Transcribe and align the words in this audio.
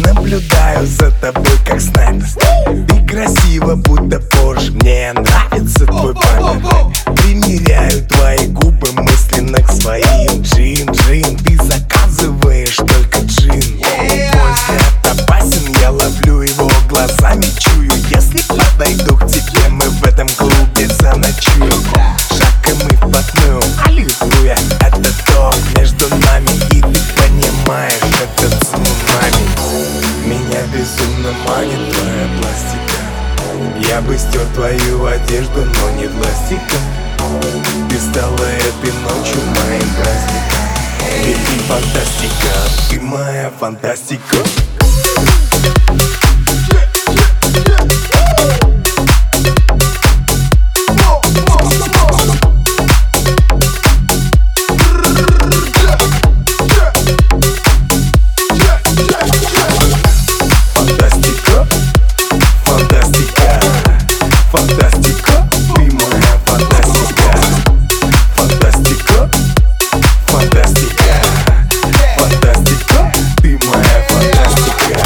Наблюдаю 0.00 0.86
за 0.86 1.10
тобой 1.20 1.58
как 1.66 1.78
снайпер. 1.80 2.26
Ты 2.88 3.06
красива, 3.06 3.74
будто 3.76 4.20
Порш. 4.20 4.70
Мне 4.70 5.12
нравится 5.12 5.84
твой 5.84 6.14
память 6.14 6.64
Примеряю 7.22 7.81
манит 31.46 31.92
твоя 31.92 32.28
пластика. 32.40 33.02
Я 33.88 34.00
бы 34.00 34.16
стер 34.16 34.46
твою 34.54 35.06
одежду, 35.06 35.64
но 35.64 35.90
не 36.00 36.08
пластиком 36.08 36.80
Ты 37.90 37.98
стала 37.98 38.34
этой 38.34 38.92
ночью 39.02 39.40
моим 39.46 39.88
праздником 39.94 40.62
Ведь 41.24 41.36
ты 41.36 41.58
фантастика, 41.68 42.54
ты 42.88 43.00
моя 43.00 43.50
Фантастика, 43.58 44.36
фантастика, 64.62 65.48
ты 65.74 65.90
моя 65.92 66.38
фантастика. 66.46 67.36
Фантастика, 68.36 69.30
фантастика, 70.26 71.14
фантастика, 72.16 73.12
ты 73.42 73.58
моя 73.66 74.04
фантастика. 74.08 75.00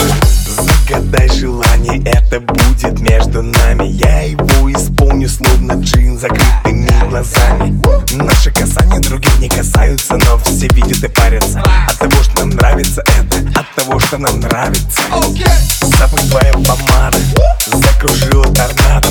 Загадай 0.47 1.29
желание, 1.31 2.03
это 2.05 2.41
будет 2.41 3.01
между 3.01 3.43
нами. 3.43 3.87
Я 3.87 4.23
его 4.23 4.71
исполню, 4.73 5.29
словно 5.29 5.73
джин 5.81 6.19
закрытыми 6.19 6.91
глазами. 7.09 7.81
Наши 8.13 8.51
касания 8.51 9.01
других 9.01 9.39
не 9.39 9.49
касаются, 9.49 10.17
но 10.17 10.39
все 10.39 10.69
видят 10.69 11.03
и 11.03 11.09
парятся. 11.09 11.63
От 11.89 11.99
того, 11.99 12.23
что 12.23 12.41
нам 12.41 12.51
нравится 12.51 13.03
это, 13.03 13.59
от 13.61 13.75
того, 13.75 13.99
что 14.01 14.19
нам 14.19 14.41
нравится. 14.41 15.01
Запах 15.99 16.21
твоей 16.29 16.53
помады 16.53 17.19
Закружила 17.67 18.45
торнадо 18.55 19.09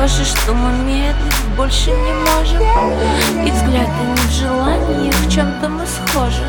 Похоже, 0.00 0.24
что 0.24 0.54
мы 0.54 0.72
медлить 0.84 1.44
больше 1.58 1.90
не 1.90 2.12
можем. 2.24 2.62
И 3.46 3.50
взгляды 3.50 4.02
не 4.08 4.16
в 4.16 4.32
желании, 4.32 5.10
в 5.10 5.30
чем-то 5.30 5.68
мы 5.68 5.84
схожи. 5.86 6.46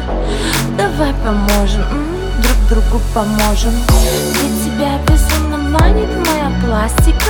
Давай 0.78 1.14
поможем, 1.16 1.82
м, 1.82 2.42
друг 2.42 2.56
другу 2.70 3.02
поможем. 3.14 3.74
Ведь 4.36 4.64
тебя 4.64 4.98
безумно 5.06 5.58
манит 5.58 6.08
моя 6.26 6.50
пластика. 6.64 7.26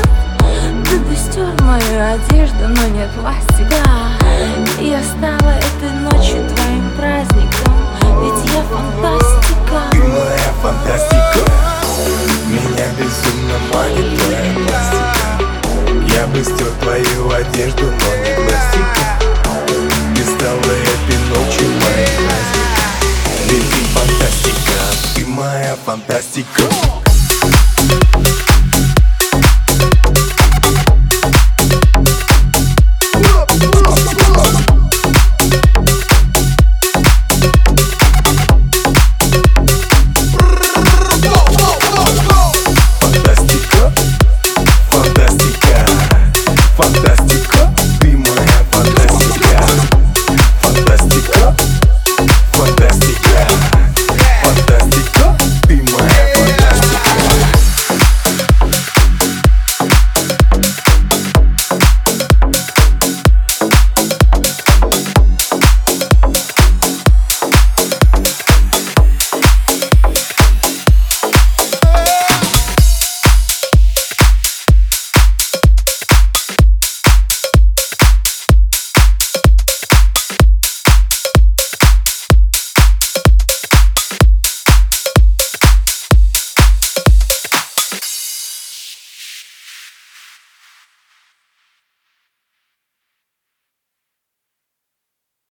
Ты 0.85 0.99
бы 0.99 1.15
мою 1.63 2.13
одежду, 2.13 2.67
но 2.67 2.87
нет 2.89 3.09
пластика 3.19 3.81
Да, 3.83 4.79
я 4.79 5.01
стала 5.01 5.53
этой 5.57 5.91
ночью 6.03 6.47
твоим 6.53 6.91
праздником. 6.99 7.73
Ведь 8.21 8.53
я 8.53 8.61
фантастика 8.61 9.30
твою 17.21 17.31
одежду, 17.31 17.83
но 17.85 18.15
не 18.17 18.35
пластика 18.35 19.19
Ты 20.15 20.23
стала 20.23 20.59
этой 20.59 21.17
ночью 21.29 21.67
моим 21.67 22.27
праздником 22.27 22.61
ты 23.47 23.59
фантастика, 23.59 24.79
ты 25.13 25.25
моя 25.25 25.75
фантастика 25.85 26.63